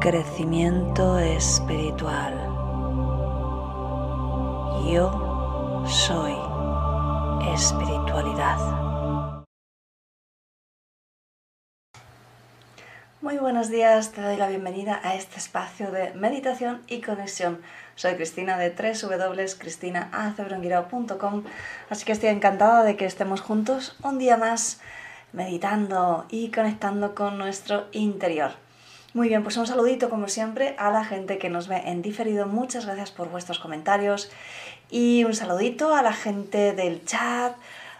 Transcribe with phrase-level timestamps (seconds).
[0.00, 2.32] Crecimiento espiritual.
[4.90, 6.32] Yo soy
[7.52, 8.56] espiritualidad.
[13.20, 17.60] Muy buenos días, te doy la bienvenida a este espacio de meditación y conexión.
[17.94, 21.44] Soy Cristina de www.cristinaacebrunguirao.com,
[21.90, 24.80] así que estoy encantada de que estemos juntos un día más
[25.34, 28.52] meditando y conectando con nuestro interior.
[29.12, 32.46] Muy bien, pues un saludito como siempre a la gente que nos ve en diferido.
[32.46, 34.30] Muchas gracias por vuestros comentarios
[34.88, 37.56] y un saludito a la gente del chat.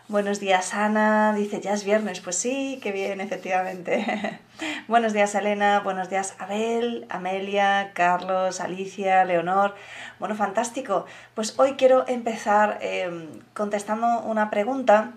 [0.07, 4.39] Buenos días Ana, dice ya es viernes, pues sí, qué bien, efectivamente.
[4.87, 9.75] buenos días Elena, buenos días Abel, Amelia, Carlos, Alicia, Leonor.
[10.21, 11.07] Bueno, fantástico.
[11.35, 15.15] Pues hoy quiero empezar eh, contestando una pregunta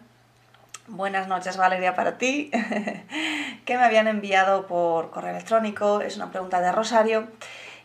[0.88, 2.52] Buenas noches Valeria para ti,
[3.66, 7.30] que me habían enviado por correo electrónico, es una pregunta de Rosario.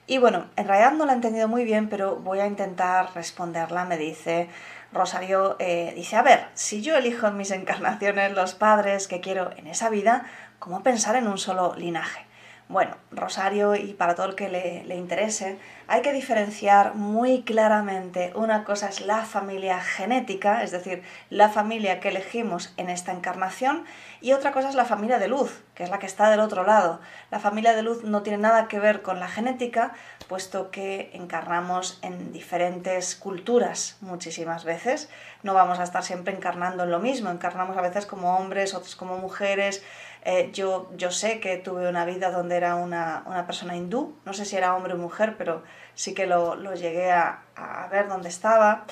[0.08, 3.84] Y bueno, en realidad no la he entendido muy bien, pero voy a intentar responderla.
[3.84, 4.48] Me dice
[4.92, 9.52] Rosario, eh, dice, a ver, si yo elijo en mis encarnaciones los padres que quiero
[9.56, 10.26] en esa vida,
[10.58, 12.27] ¿cómo pensar en un solo linaje?
[12.68, 18.64] Bueno, Rosario y para todo el que le, interese, hay que diferenciar muy claramente una
[18.64, 23.84] cosa es la familia genética, es decir, la familia que elegimos en esta encarnación,
[24.20, 26.64] y otra cosa es la familia de luz, que es la que está del otro
[26.64, 26.98] lado.
[27.30, 29.92] La familia de luz no tiene nada que ver con la genética,
[30.26, 35.08] puesto que encarnamos en diferentes culturas muchísimas veces.
[35.44, 38.96] No vamos a estar siempre encarnando en lo mismo, encarnamos a veces como hombres, otros
[38.96, 39.84] como mujeres,
[40.24, 44.44] eh, yo, yo sé que tuve una vida donde era una, persona hindú, no sé
[44.44, 45.62] si era hombre o mujer, pero
[45.94, 47.44] sí que lo, llegué a,
[47.90, 48.84] ver dónde estaba.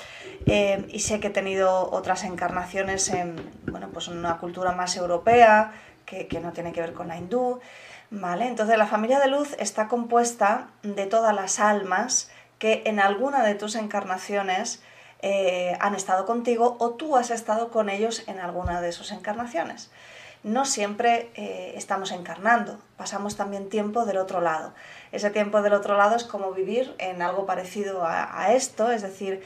[0.45, 3.35] Eh, y sé que he tenido otras encarnaciones en
[3.67, 5.73] bueno, pues una cultura más europea,
[6.07, 7.59] que, no tiene que ver con la hindú.
[8.09, 8.47] ¿vale?
[8.47, 13.53] Entonces la familia de luz está compuesta de todas las almas que en alguna de
[13.53, 14.81] tus encarnaciones
[15.21, 19.91] eh, han estado contigo o tú has estado con ellos en alguna de sus encarnaciones
[20.43, 24.73] no siempre eh, estamos encarnando, pasamos también tiempo del otro lado.
[25.11, 29.43] Ese tiempo del otro lado es como vivir en algo parecido a, esto, es decir,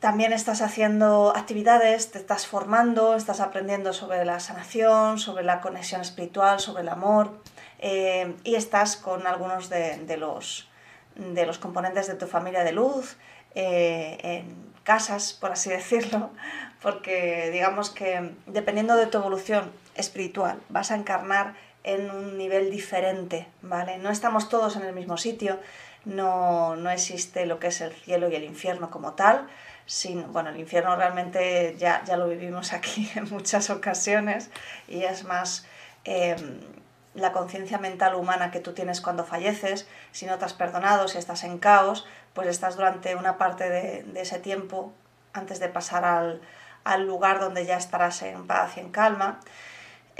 [0.00, 6.00] también estás haciendo actividades, te estás formando, estás aprendiendo sobre la sanación, sobre la conexión
[6.00, 7.32] espiritual, sobre el amor,
[7.80, 10.68] eh, y estás con algunos de, los,
[11.16, 13.16] de los componentes de tu familia de luz,
[13.54, 16.30] eh, en casas, por así decirlo,
[16.80, 23.48] porque digamos que dependiendo de tu evolución espiritual, vas a encarnar en un nivel diferente,
[23.62, 23.98] ¿vale?
[23.98, 25.58] No estamos todos en el mismo sitio,
[26.04, 29.48] no, no existe lo que es el cielo y el infierno como tal,
[29.88, 34.50] sin, bueno, el infierno realmente ya, ya lo vivimos aquí en muchas ocasiones
[34.86, 35.66] y es más
[36.04, 36.60] em,
[37.14, 41.16] la conciencia mental humana que tú tienes cuando falleces, si no te has perdonado, si
[41.16, 44.92] estás en caos, pues estás durante una parte de, de ese tiempo
[45.32, 46.42] antes de pasar al,
[46.84, 49.40] al lugar donde ya estarás en paz y en calma.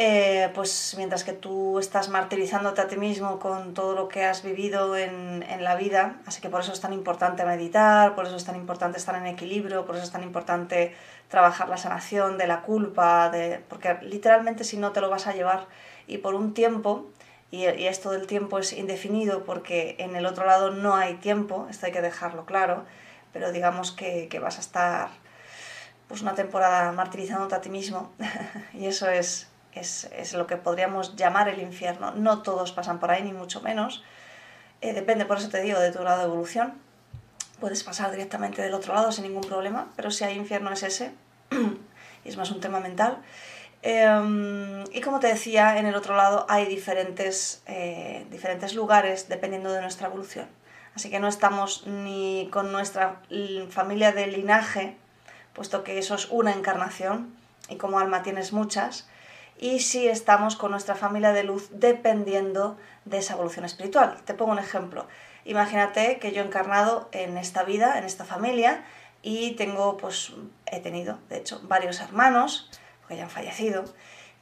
[0.01, 4.45] Eh, pues mientras que tú estás martirizándote a ti mismo con todo lo que has
[4.45, 8.45] vivido en, la vida, así que por eso es tan importante meditar, por eso es
[8.45, 10.95] tan importante estar en equilibrio, por eso es tan importante
[11.27, 15.35] trabajar la sanación de la culpa, de, porque literalmente si no te lo vas a
[15.35, 15.67] llevar.
[16.07, 17.11] Y por un tiempo,
[17.51, 21.87] y, esto del tiempo es indefinido porque en el otro lado no hay tiempo, esto
[21.87, 22.85] hay que dejarlo claro,
[23.33, 25.09] pero digamos que, que vas a estar
[26.07, 28.13] pues una temporada martirizándote a ti mismo.
[28.75, 32.13] Y eso es es, lo que podríamos llamar el infierno.
[32.13, 34.03] No todos pasan por ahí, ni mucho menos.
[34.81, 36.75] Eh, depende, por eso te digo, de tu grado de evolución.
[37.61, 41.13] Puedes pasar directamente del otro lado sin ningún problema, pero si hay infierno es ese,
[42.25, 43.19] y es más un tema mental.
[43.83, 49.73] Em, y como te decía, en el otro lado hay diferentes, eh, diferentes lugares dependiendo
[49.73, 50.47] de nuestra evolución.
[50.95, 53.21] Así que no estamos ni con nuestra
[53.71, 54.97] familia de linaje,
[55.53, 57.37] puesto que eso es una encarnación,
[57.69, 59.08] y como alma tienes muchas,
[59.59, 64.17] y si estamos con nuestra familia de luz dependiendo de esa evolución espiritual.
[64.25, 65.07] Te pongo un ejemplo.
[65.45, 68.85] Imagínate que yo he encarnado en esta vida, en esta familia,
[69.23, 70.33] y tengo, pues,
[70.67, 72.71] he tenido, de hecho, varios hermanos,
[73.09, 73.85] que ya han fallecido,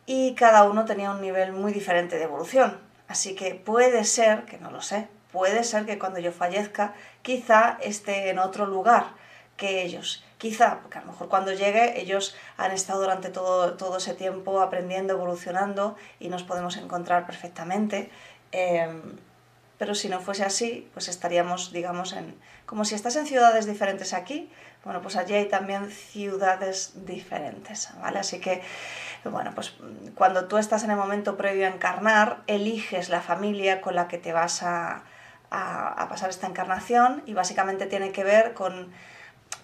[0.04, 2.78] y cada uno tenía un nivel muy diferente de evolución.
[3.08, 7.78] Así que puede ser, que no lo sé, puede ser que cuando yo fallezca quizá
[7.80, 9.14] esté en otro lugar
[9.56, 10.24] que ellos.
[10.38, 14.60] Quizá, porque a lo mejor cuando llegue ellos han estado durante todo, todo ese tiempo
[14.60, 18.10] aprendiendo, evolucionando y nos podemos encontrar perfectamente.
[18.52, 19.16] Em,
[19.78, 22.34] pero si no fuese así, pues estaríamos, digamos, en...
[22.66, 24.50] Como si estás en ciudades diferentes aquí,
[24.84, 28.18] bueno, pues allí hay también ciudades diferentes, ¿vale?
[28.18, 28.62] Así que,
[29.24, 29.74] bueno, pues
[30.14, 34.18] cuando tú estás en el momento previo a encarnar, eliges la familia con la que
[34.18, 35.02] te vas a,
[35.50, 38.92] a pasar esta encarnación y básicamente tiene que ver con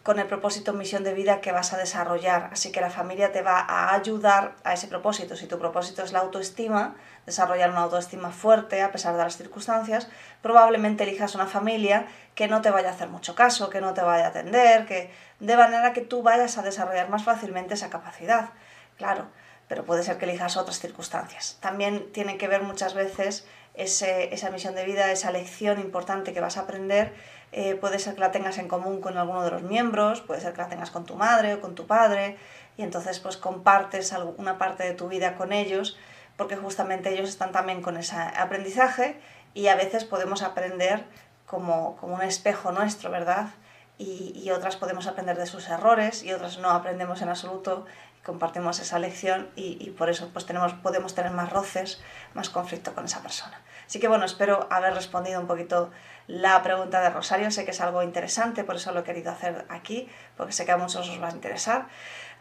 [0.02, 2.50] con el propósito, misión de vida que vas a desarrollar.
[2.52, 5.36] Así que la familia te va a ayudar a ese propósito.
[5.36, 10.08] Si tu propósito es la autoestima, desarrollar una autoestima fuerte a pesar de las circunstancias,
[10.42, 14.02] probablemente elijas una familia que no te vaya a hacer mucho caso, que no te
[14.02, 18.50] vaya a atender, que de manera que tú vayas a desarrollar más fácilmente esa capacidad.
[18.96, 19.28] Claro,
[19.72, 21.56] pero puede ser que elijas otras circunstancias.
[21.60, 26.58] También tiene que ver muchas veces esa misión de vida, esa lección importante que vas
[26.58, 27.14] a aprender
[27.52, 30.52] eh, puede ser que la tengas en común con alguno de los miembros, puede ser
[30.52, 32.36] que la tengas con tu madre o con tu padre,
[32.76, 35.96] y entonces pues compartes una parte de tu vida con ellos,
[36.36, 39.18] porque justamente ellos están también con ese aprendizaje
[39.54, 41.02] y a veces podemos aprender
[41.46, 43.48] como, como un espejo nuestro, ¿verdad?
[43.96, 47.86] Y, otras podemos aprender de sus errores y otras no aprendemos en absoluto
[48.24, 52.00] compartimos esa lección y, por eso pues tenemos, podemos tener más roces,
[52.34, 53.60] más conflicto con esa persona.
[53.86, 55.90] Así que bueno, espero haber respondido un poquito
[56.28, 57.50] la pregunta de Rosario.
[57.50, 60.72] Sé que es algo interesante, por eso lo he querido hacer aquí, porque sé que
[60.72, 61.88] a muchos os va a interesar.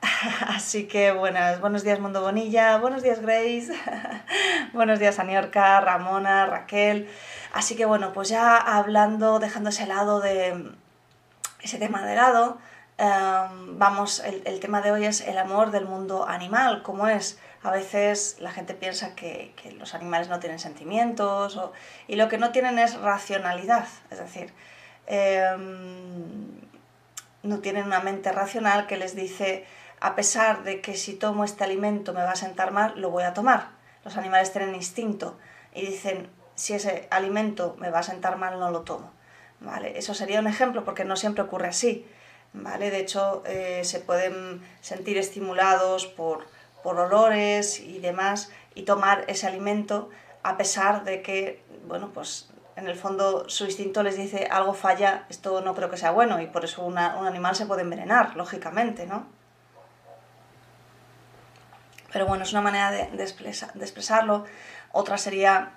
[0.48, 3.72] Así que buenas, buenos días Mundo Bonilla, buenos días Grace,
[4.74, 7.10] buenos días Aniorca, Ramona, Raquel.
[7.54, 10.72] Así que bueno, pues ya hablando, dejando ese lado de
[11.62, 12.60] ese tema de lado,
[13.02, 17.72] em, vamos, el, tema de hoy es el amor del mundo animal, cómo es a
[17.72, 21.60] veces la gente piensa que, los animales no tienen sentimientos
[22.08, 24.54] y lo que no tienen es racionalidad, es decir,
[25.08, 26.62] em,
[27.44, 29.66] no tienen una mente racional que les dice,
[30.00, 33.24] a pesar de que si tomo este alimento me va a sentar mal, lo voy
[33.24, 33.70] a tomar.
[34.04, 35.38] Los animales tienen instinto
[35.74, 39.12] y dicen, si ese alimento me va a sentar mal, no lo tomo.
[39.60, 39.98] ¿Vale?
[39.98, 42.08] Eso sería un ejemplo porque no siempre ocurre así.
[42.54, 42.92] ¿Vale?
[42.92, 46.48] De hecho, eh, se pueden sentir estimulados por,
[46.84, 50.10] por olores y demás y tomar ese alimento
[50.44, 55.26] a pesar de que, bueno, pues en el fondo su instinto les dice algo falla,
[55.30, 59.06] esto no creo que sea bueno y por eso un animal se puede envenenar, lógicamente,
[59.06, 59.28] ¿no?
[62.12, 64.46] Pero bueno, es una manera de, expresarlo.
[64.92, 65.72] Otra sería,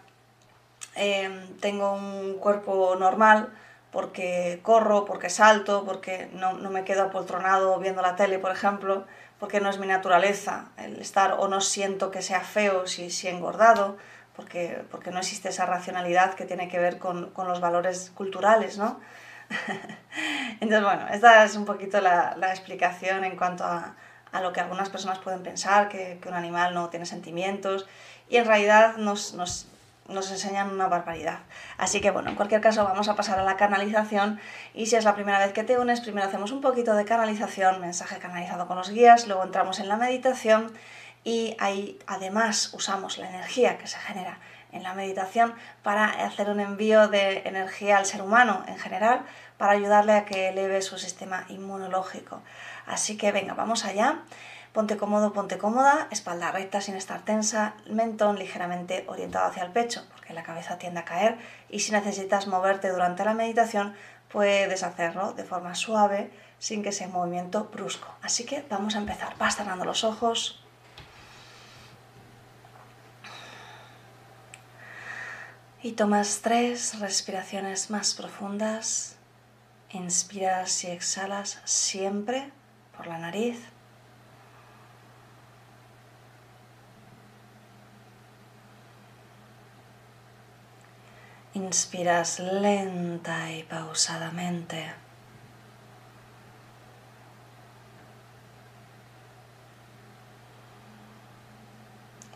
[0.97, 3.53] em, tengo un cuerpo normal
[3.95, 9.07] porque corro, porque salto, porque no, no me quedo apoltronado viendo la tele, por ejemplo,
[9.39, 13.29] porque no es mi naturaleza el estar o no siento que sea feo si, si
[13.29, 13.97] engordado,
[14.35, 18.79] porque, porque no existe esa racionalidad que tiene que ver con, con los valores culturales,
[18.79, 18.99] ¿no?
[20.61, 23.95] Entonces, bueno, esta es un poquito la, la explicación en cuanto a,
[24.33, 27.87] a, lo que algunas personas pueden pensar, que, que, un animal no tiene sentimientos,
[28.29, 29.69] y en realidad nos, nos
[30.09, 31.41] nos enseñan una barbaridad.
[31.79, 34.41] Así que bueno, en cualquier caso vamos a pasar a la canalización
[34.75, 37.81] y si es la primera vez que te unes, primero hacemos un poquito de canalización,
[37.81, 40.73] mensaje canalizado con los guías, luego entramos en la meditación
[41.25, 44.39] y ahí además usamos la energía que se genera
[44.73, 49.23] en la meditación para hacer un envío de energía al ser humano en general
[49.57, 52.43] para ayudarle a que eleve su sistema inmunológico.
[52.87, 54.19] Así que venga, vamos allá.
[54.75, 60.05] Ponte cómodo, ponte cómoda, espalda recta sin estar tensa, mentón ligeramente orientado hacia el pecho,
[60.11, 61.39] porque la cabeza tiende a caer
[61.69, 63.95] y si necesitas moverte durante la meditación,
[64.29, 68.09] puedes hacerlo de forma suave, sin que sea un movimiento brusco.
[68.21, 69.39] Así que vamos a empezar.
[69.39, 70.61] Vas cerrando los ojos.
[75.85, 79.15] Y tomas tres respiraciones más profundas.
[79.91, 82.51] Inspiras y exhalas siempre
[82.97, 83.74] por la nariz.
[91.65, 94.93] Inspiras lenta y pausadamente.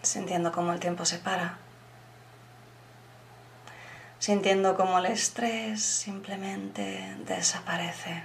[0.00, 1.58] Sintiendo cómo el tiempo se para.
[4.18, 8.22] Sintiendo cómo el estrés simplemente desaparece.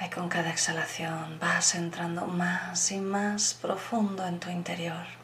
[0.00, 5.23] Y con cada exhalación vas entrando más y más profundo en tu interior.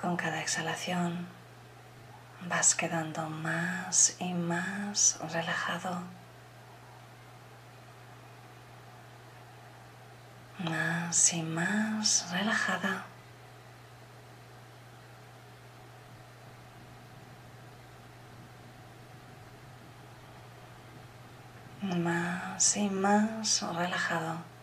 [0.00, 1.26] Con cada exhalación
[2.48, 6.02] vas quedando más y más relajado.
[10.58, 13.04] más y más relajada.
[21.80, 24.57] Más y más relajado.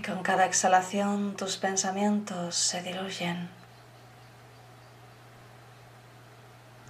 [0.00, 3.50] Y con cada exhalación tus pensamientos se diluyen,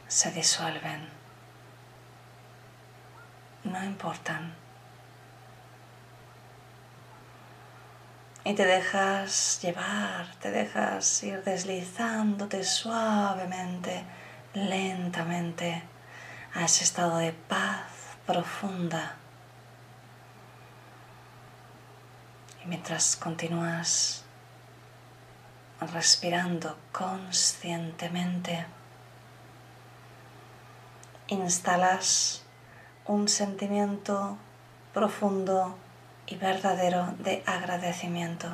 [0.06, 1.08] se disuelven,
[3.64, 4.54] no importan.
[8.44, 14.04] Y te dejas llevar, te dejas ir deslizándote suavemente,
[14.54, 15.82] lentamente
[16.54, 17.88] a ese estado de paz
[18.24, 19.19] profunda.
[22.64, 24.24] Y mientras continúas
[25.92, 28.66] respirando conscientemente,
[31.28, 32.42] instalas
[33.06, 34.36] un sentimiento
[34.92, 35.76] profundo
[36.26, 38.48] y verdadero de agradecimiento.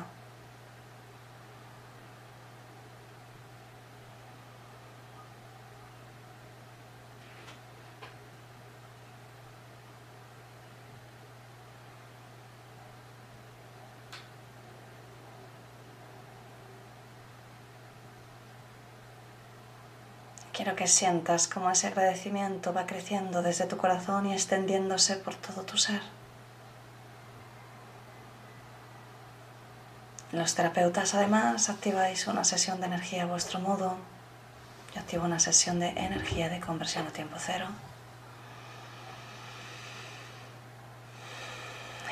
[20.53, 25.63] Quiero que sientas cómo ese agradecimiento va creciendo desde tu corazón y extendiéndose por todo
[25.63, 26.01] tu ser.
[30.31, 33.97] Los terapeutas además activáis una sesión de energía a vuestro modo.
[34.93, 37.67] Yo activo una sesión de energía de conversión a tiempo cero.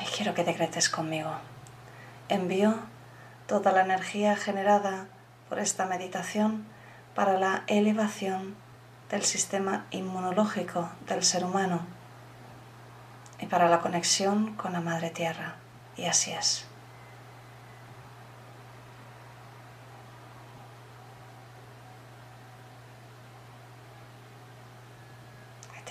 [0.02, 1.30] Y quiero que decretes conmigo.
[2.28, 2.74] Envío
[3.46, 5.06] toda la energía generada
[5.48, 6.66] por esta meditación
[7.16, 8.54] para la elevación
[9.10, 11.80] del sistema inmunológico del ser humano
[13.40, 15.56] y para la conexión con la Madre Tierra.
[15.96, 16.66] Y así es.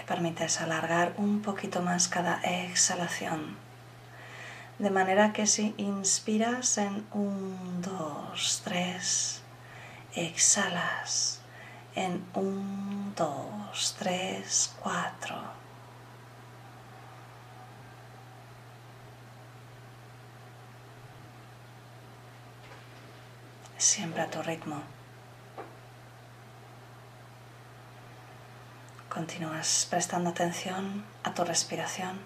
[0.05, 3.58] permites alargar un poquito más cada exhalación.
[4.79, 9.41] De manera que si inspiras en 1, 2, 3,
[10.15, 11.41] exhalas
[11.95, 15.36] en 1, 2, 3, 4.
[23.77, 24.81] Siempre a tu ritmo.
[29.10, 32.19] Continúas prestando atención a tu respiración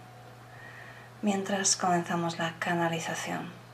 [1.22, 3.68] mientras comenzamos la canalización.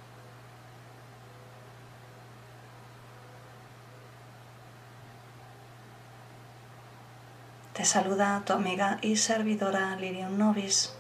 [7.76, 10.94] Te saluda tu amiga y servidora Lirium Novis.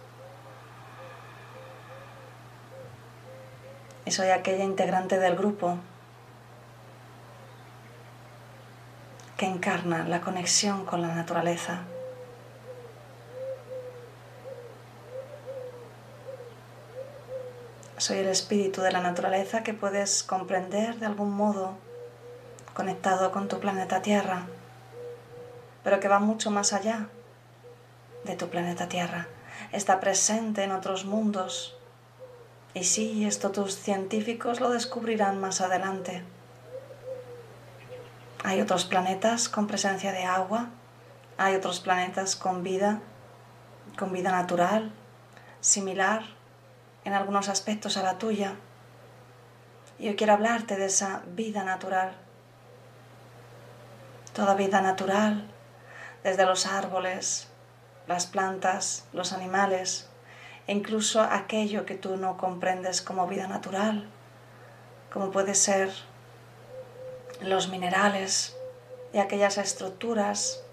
[4.05, 5.77] Y soy aquella integrante del grupo
[9.37, 11.83] que encarna la conexión con la naturaleza
[17.97, 21.75] Soy el espíritu de la naturaleza que puedes comprender de algún modo
[22.73, 24.45] conectado con tu planeta Tierra,
[25.85, 27.09] pero que va mucho más allá
[28.23, 29.27] de tu planeta Tierra.
[29.71, 31.77] Está presente en otros mundos.
[32.73, 36.23] Y sí, esto tus científicos lo descubrirán más adelante.
[38.43, 40.69] Hay otros planetas con presencia de agua,
[41.37, 43.01] hay otros planetas con vida,
[43.95, 44.91] con vida natural,
[45.61, 46.23] similar
[47.03, 48.55] en algunos aspectos a la tuya.
[49.99, 52.13] Y yo quiero hablarte de esa vida natural.
[54.33, 55.51] Toda vida natural,
[56.25, 57.47] desde los árboles,
[58.07, 60.09] las plantas, los animales,
[60.65, 64.09] e incluso aquello que tú no comprendes como vida natural,
[65.13, 65.91] como puede ser
[67.41, 68.57] los minerales
[69.13, 70.63] y aquellas estructuras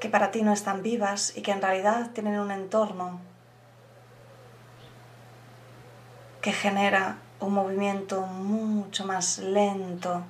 [0.00, 3.20] que para ti no están vivas y que en realidad tienen un entorno
[6.40, 10.22] que genera un movimiento mucho más lento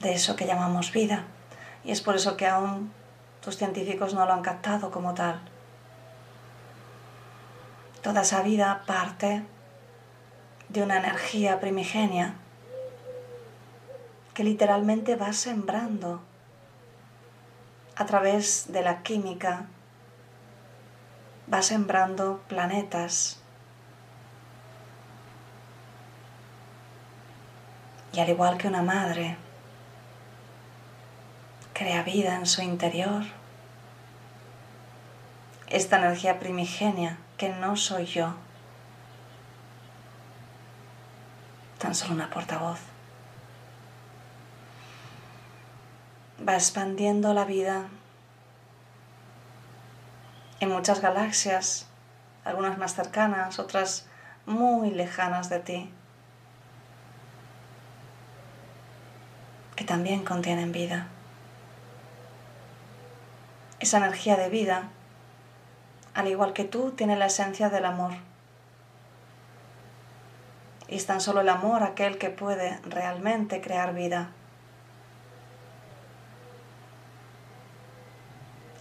[0.00, 1.26] de eso que llamamos vida.
[1.88, 2.92] Y es por eso que aún
[3.42, 5.40] tus científicos no lo han captado como tal.
[8.02, 9.42] Toda esa vida parte
[10.68, 12.34] de una energía primigenia
[14.34, 16.20] que literalmente va sembrando
[17.96, 19.64] a través de la química,
[21.50, 23.40] va sembrando planetas,
[28.10, 29.36] Y al igual que una madre
[31.78, 33.22] crea vida en su interior,
[35.68, 38.34] esta energía primigenia que no soy yo,
[41.78, 42.80] tan solo una portavoz.
[46.46, 47.86] Va expandiendo la vida
[50.58, 51.86] en muchas galaxias,
[52.44, 54.08] algunas más cercanas, otras
[54.46, 55.92] muy lejanas de ti,
[59.76, 61.06] que también contienen vida.
[63.80, 64.88] Esa energía de vida,
[66.14, 68.12] al igual que tú, tiene la esencia del amor.
[70.88, 74.30] Y es tan solo el amor aquel que puede realmente crear vida.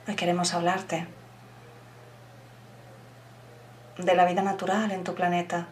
[0.07, 1.05] Hoy queremos hablarte
[3.97, 5.67] de la vida natural en tu planeta.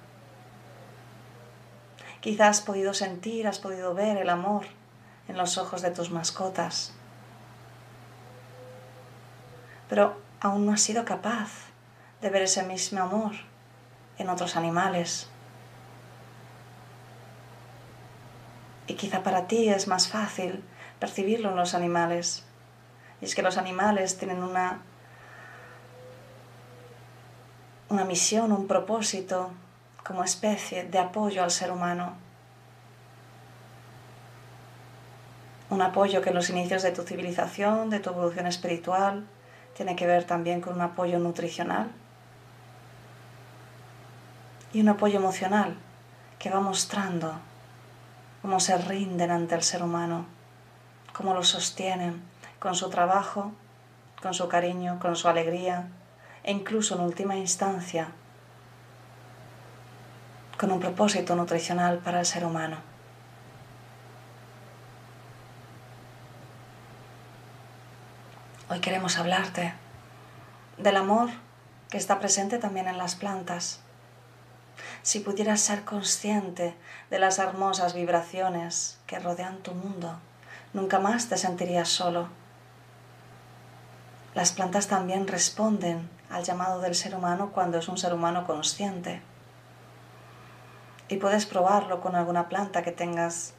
[2.19, 4.65] Quizás has podido sentir, has podido ver el amor
[5.27, 6.94] en los ojos de tus mascotas,
[9.89, 11.49] pero aún no has sido capaz
[12.21, 13.33] de ver ese mismo amor
[14.17, 15.27] en otros animales.
[18.87, 20.63] Y quizá para ti es más fácil
[20.99, 22.43] percibirlo en los animales.
[23.21, 24.81] Y es que los animales tienen una
[27.89, 29.51] una misión, un propósito
[30.03, 32.13] como especie de apoyo al ser humano.
[35.69, 39.25] Un apoyo que en los inicios de tu civilización, de tu evolución espiritual,
[39.75, 41.91] tiene que ver también con un apoyo nutricional
[44.73, 45.75] y un apoyo emocional
[46.39, 47.33] que va mostrando
[48.41, 50.25] cómo se rinden ante el ser humano,
[51.13, 52.21] cómo lo sostienen
[52.59, 53.51] con su trabajo,
[54.21, 55.87] con su cariño, con su alegría,
[56.43, 58.09] e incluso en última instancia
[60.57, 62.94] con un propósito nutricional para el ser humano.
[68.67, 69.75] Hoy queremos hablarte
[70.79, 71.29] del amor
[71.91, 73.79] que está presente también en las plantas.
[75.03, 76.75] Si pudieras ser consciente
[77.11, 80.17] de las hermosas vibraciones que rodean tu mundo,
[80.73, 82.27] nunca más te sentirías solo.
[84.33, 89.21] Las plantas también responden al llamado del ser humano cuando es un ser humano consciente.
[91.07, 93.53] Y puedes probarlo con alguna planta que tengas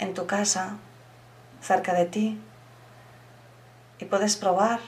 [0.00, 0.76] en tu casa,
[1.62, 2.42] cerca de ti.
[3.98, 4.80] Y puedes probar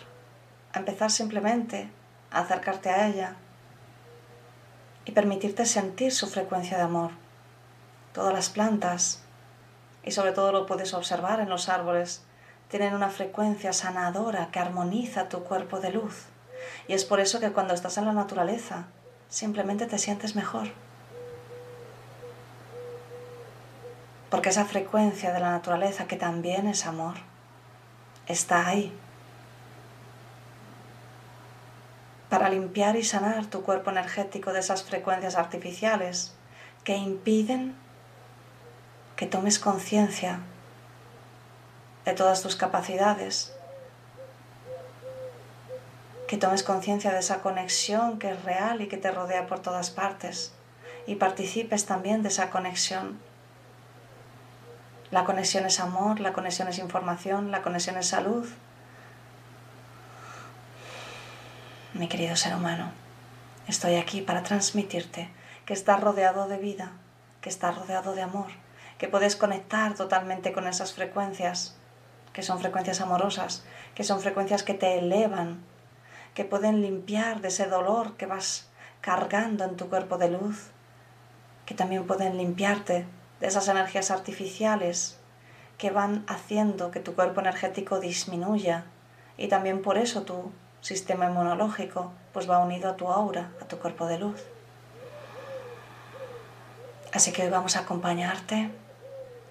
[0.72, 1.90] a empezar simplemente
[2.30, 3.36] a acercarte a ella
[5.04, 7.10] y permitirte sentir su frecuencia de amor.
[8.12, 9.22] Todas las plantas,
[10.04, 12.22] y sobre todo lo puedes observar en los árboles,
[12.68, 16.26] tienen una frecuencia sanadora que armoniza tu cuerpo de luz.
[16.86, 18.86] Y es por eso que cuando estás en la naturaleza,
[19.28, 20.68] simplemente te sientes mejor.
[24.30, 27.16] Porque esa frecuencia de la naturaleza, que también es amor,
[28.30, 28.92] está ahí.
[32.28, 36.34] Para limpiar y sanar tu cuerpo energético de esas frecuencias artificiales
[36.84, 37.74] que impiden
[39.16, 40.40] que tomes conciencia
[42.04, 43.52] de todas tus capacidades
[46.30, 49.90] que tomes conciencia de esa conexión que es real y que te rodea por todas
[49.90, 50.52] partes
[51.08, 53.18] y participes también de esa conexión.
[55.10, 58.46] La conexión es amor, la conexión es información, la conexión es salud.
[61.94, 62.92] Mi querido ser humano,
[63.66, 65.28] estoy aquí para transmitirte
[65.66, 66.92] que estás rodeado de vida,
[67.40, 68.48] que estás rodeado de amor,
[68.98, 71.76] que puedes conectar totalmente con esas frecuencias,
[72.32, 75.64] que son frecuencias amorosas, que son frecuencias que te elevan
[76.34, 78.68] que pueden limpiar de ese dolor que vas
[79.00, 80.68] cargando en tu cuerpo de luz,
[81.66, 83.06] que también pueden limpiarte
[83.40, 85.18] de esas energías artificiales
[85.78, 88.84] que van haciendo que tu cuerpo energético disminuya
[89.38, 93.78] y también por eso tu sistema inmunológico pues va unido a tu aura, a tu
[93.78, 94.40] cuerpo de luz.
[97.12, 98.70] Así que hoy vamos a acompañarte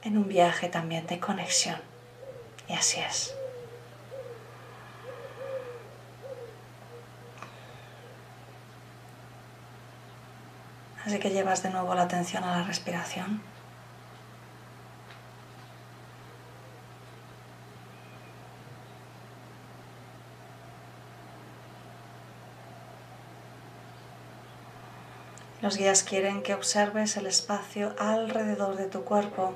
[0.03, 1.81] en un viaje también de conexión.
[2.67, 3.35] Y así es.
[11.05, 13.41] Así que llevas de nuevo la atención a la respiración.
[25.69, 29.53] Los guías quieren que observes el espacio alrededor de tu cuerpo,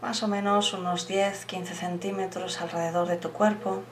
[0.00, 3.84] más o menos unos 10-15 centímetros alrededor de tu cuerpo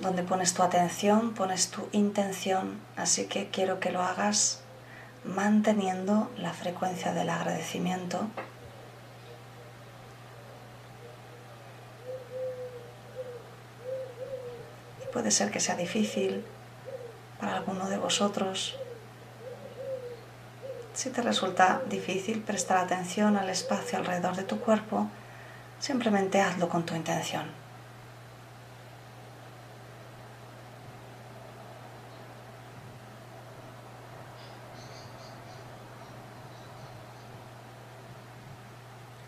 [0.00, 4.62] donde pones tu atención, pones tu intención, así que quiero que lo hagas
[5.22, 8.26] manteniendo la frecuencia del agradecimiento.
[15.12, 16.44] puede ser que sea difícil
[17.42, 18.76] para alguno de vosotros.
[20.94, 25.08] Si te resulta difícil prestar atención al espacio alrededor de tu cuerpo,
[25.80, 27.46] simplemente hazlo con tu intención.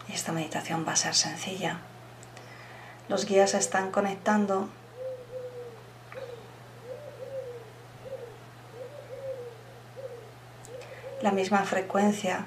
[0.07, 1.79] Y esta meditación va a ser sencilla.
[3.09, 4.69] Los guías están conectando
[11.25, 12.45] la misma frecuencia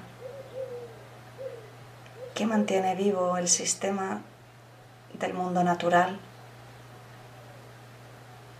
[2.36, 4.20] que mantiene vivo el sistema
[5.14, 6.20] del mundo natural,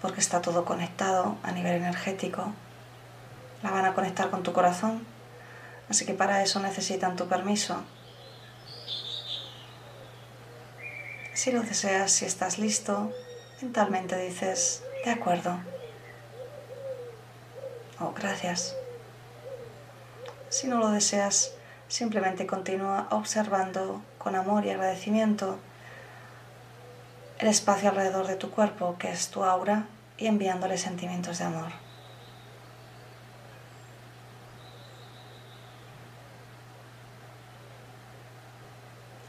[0.02, 2.52] porque está todo conectado a nivel energético.
[3.62, 5.06] La van a conectar con tu corazón,
[5.88, 7.84] así que para eso necesitan tu permiso.
[11.32, 13.12] Si lo deseas, si estás listo,
[13.62, 15.60] mentalmente dices, de acuerdo.
[18.00, 18.74] Oh, gracias.
[20.50, 21.52] Si no lo deseas,
[21.88, 25.58] simplemente continúa observando con amor y agradecimiento
[27.38, 31.70] el espacio alrededor de tu cuerpo, que es tu aura, y enviándole sentimientos de amor.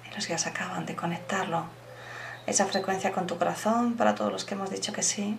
[0.10, 1.65] Y los guías acaban de conectarlo,
[2.47, 5.38] esa frecuencia con tu corazón, para todos los que hemos dicho que sí,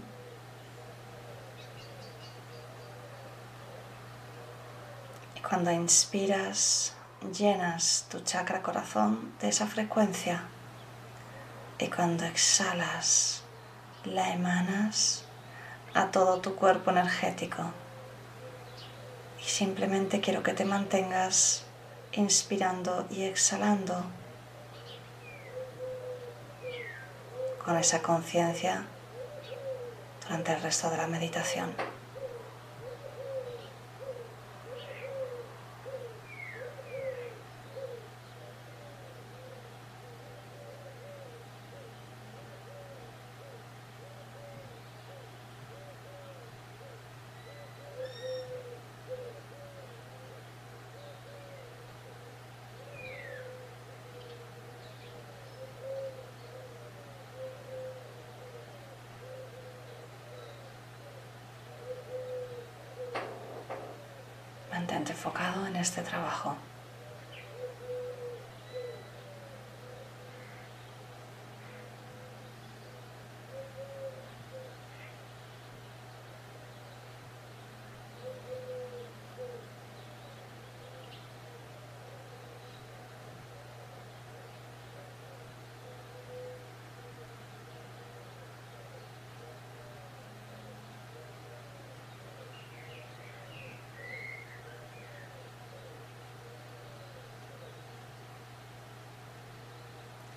[5.50, 6.94] Cuando inspiras,
[7.36, 10.44] llenas tu chakra corazón de esa frecuencia
[11.76, 13.42] y cuando exhalas,
[14.04, 15.24] la emanas
[15.92, 17.64] a todo tu cuerpo energético.
[19.44, 21.64] Y simplemente quiero que te mantengas
[22.12, 24.04] inspirando y exhalando
[27.64, 28.86] con esa conciencia
[30.22, 31.74] durante el resto de la meditación.
[64.70, 66.56] Mantente enfocado en este trabajo.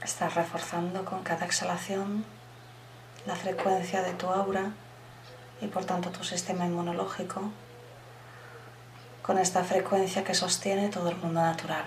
[0.04, 2.26] Estás reforzando con cada exhalación
[3.26, 4.74] la frecuencia de tu aura
[5.62, 7.52] y por tanto tu sistema inmunológico
[9.22, 11.86] con esta frecuencia que sostiene todo el mundo natural.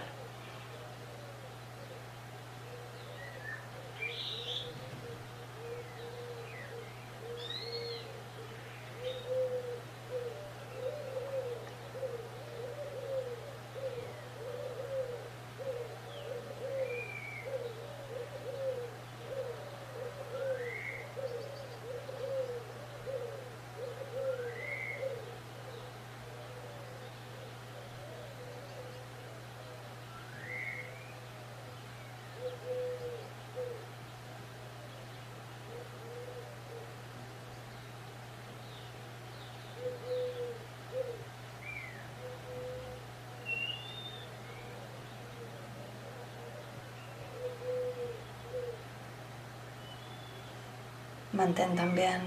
[51.37, 52.23] Mantén también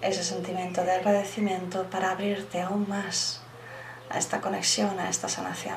[0.00, 3.42] ese sentimiento de agradecimiento para abrirte aún más
[4.08, 5.76] a esta conexión, a esta sanación.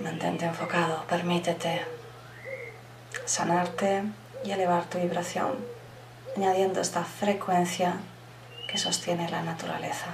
[0.00, 1.82] Mantente enfocado, permítete
[3.24, 4.02] sanarte
[4.44, 5.56] y elevar tu vibración,
[6.36, 7.94] añadiendo esta frecuencia
[8.68, 10.08] que sostiene la naturaleza.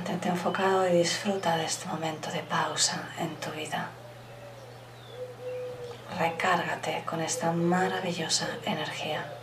[0.00, 3.90] Mantente enfocado y disfruta de este momento de pausa en tu vida.
[6.18, 9.39] Recárgate con esta maravillosa energía.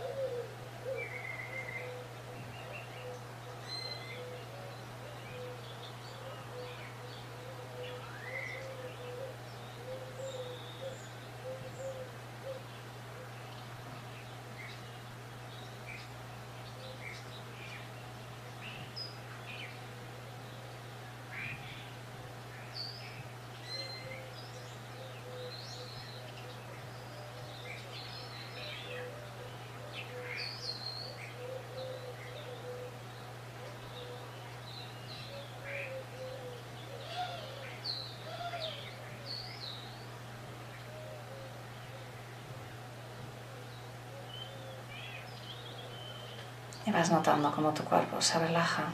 [46.88, 48.84] Y vas notando cómo tu cuerpo se relaja,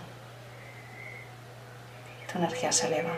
[2.26, 3.12] tu energía se eleva.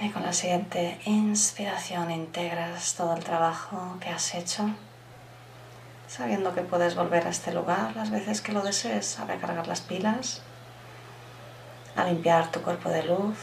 [0.00, 4.70] Y con la siguiente inspiración integras todo el trabajo que has hecho,
[6.06, 9.80] sabiendo que puedes volver a este lugar las veces que lo desees, a recargar las
[9.80, 10.42] pilas,
[11.96, 13.36] a limpiar tu cuerpo de luz,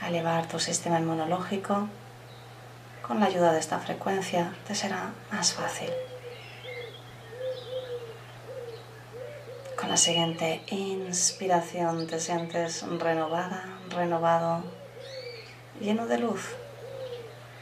[0.00, 1.88] a elevar tu sistema inmunológico.
[3.02, 5.90] Con la ayuda de esta frecuencia te será más fácil.
[9.76, 14.77] Con la siguiente inspiración te sientes renovada, renovado
[15.80, 16.56] lleno de luz,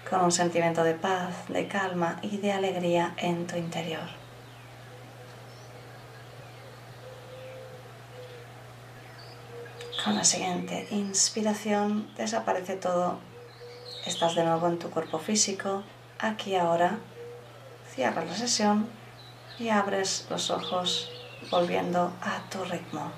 [0.09, 4.09] con un sentimiento de paz, de calma y de alegría en tu interior.
[10.05, 13.19] Con la siguiente inspiración desaparece todo.
[14.07, 15.83] Estás de nuevo en tu cuerpo físico,
[16.21, 16.99] aquí ahora.
[17.93, 18.89] Cierras la sesión
[19.59, 21.11] y abres los ojos
[21.51, 23.11] volviendo a tu ritmo.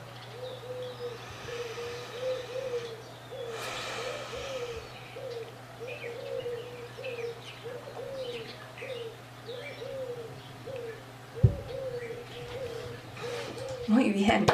[13.88, 14.44] Muy bien,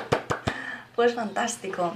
[0.94, 1.92] pues fantástico.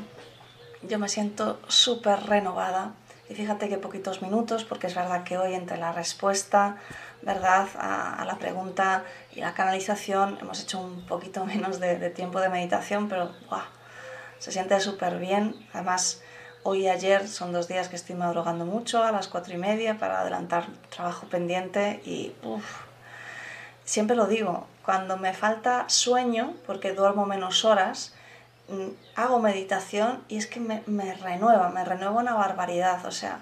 [0.83, 2.95] Yo me siento súper renovada
[3.31, 6.79] y fíjate que poquitos minutos, porque es verdad que hoy entre la respuesta,
[7.23, 9.05] ¿verdad?, a, la pregunta
[9.37, 13.31] y la canalización hemos hecho un poquito menos de, tiempo de meditación, pero
[14.41, 15.55] se siente súper bien.
[15.73, 16.21] Además,
[16.65, 19.97] hoy y ayer son dos días que estoy madrugando mucho, a las cuatro y media,
[19.97, 22.33] para adelantar trabajo pendiente y
[23.85, 28.15] siempre lo digo, cuando me falta sueño, porque duermo menos horas,
[28.69, 30.81] mm, hago meditación y es que me,
[31.15, 33.05] renueva, me renueva una barbaridad.
[33.05, 33.41] O sea,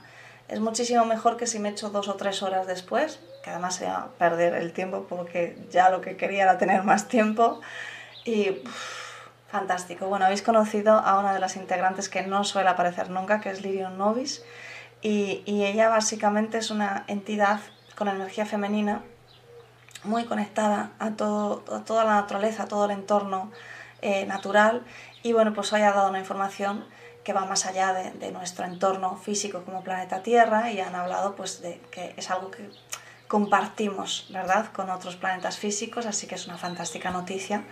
[0.49, 4.09] es muchísimo mejor que si me echo dos o tres horas después, que además sería
[4.19, 7.61] perder el tiempo porque ya lo que quería era tener más tiempo.
[8.25, 8.65] Y
[9.47, 10.09] fantástico.
[10.09, 13.63] Bueno, habéis conocido a una de las integrantes que no suele aparecer nunca, que es
[13.63, 14.43] Lirion Novis.
[15.01, 17.61] y, ella básicamente es una entidad
[17.95, 19.05] con energía femenina
[20.05, 23.51] muy conectada a, todo, toda la naturaleza, a todo el entorno
[24.03, 24.85] eh, natural
[25.23, 26.85] y bueno, pues hoy ha dado una información
[27.25, 31.61] que va más allá de, nuestro entorno físico como planeta Tierra y han hablado pues
[31.61, 32.71] de que es algo que
[33.27, 37.65] compartimos, ¿verdad?, con otros planetas físicos, así que es una fantástica noticia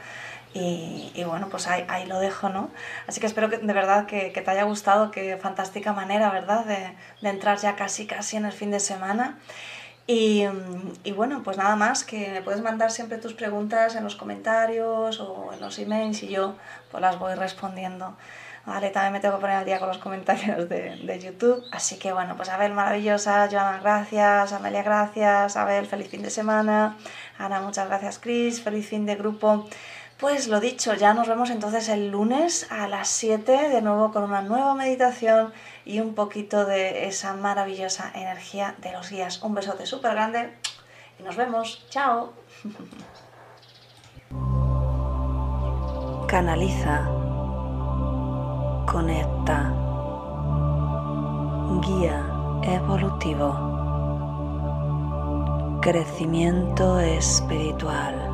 [0.52, 2.70] y, bueno, pues ahí, lo dejo, ¿no?
[3.08, 7.28] Así que espero que de verdad que, te haya gustado, qué fantástica manera, ¿verdad?, de,
[7.28, 9.38] entrar ya casi, casi en el fin de semana.
[10.06, 10.44] Y,
[11.02, 15.18] y, bueno, pues nada más, que me puedes mandar siempre tus preguntas en los comentarios
[15.20, 16.56] o en los emails y yo
[16.90, 18.14] pues las voy respondiendo.
[18.66, 21.62] Vale, también me tengo que poner al día con los comentarios de, de YouTube.
[21.70, 23.48] Así que bueno, pues Abel, maravillosa.
[23.50, 24.52] Joana, gracias.
[24.52, 25.56] Amelia, gracias.
[25.56, 26.96] Abel, feliz fin de semana.
[27.38, 28.18] Ana, muchas gracias.
[28.18, 29.66] Chris, feliz fin de grupo.
[30.18, 34.22] Pues lo dicho, ya nos vemos entonces el lunes a las 7 de nuevo con
[34.22, 35.52] una nueva meditación
[35.84, 39.42] y un poquito de esa maravillosa energía de los guías.
[39.42, 40.54] Un besote súper grande
[41.18, 41.84] y nos vemos.
[41.90, 42.32] Chao.
[46.28, 47.08] Canaliza.
[48.86, 49.72] Conecta.
[51.82, 52.24] Guía
[52.62, 53.72] evolutivo.
[55.82, 58.33] Crecimiento espiritual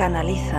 [0.00, 0.56] Canaliza